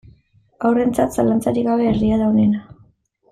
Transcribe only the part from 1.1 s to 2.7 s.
zalantzarik gabe, herria da onena.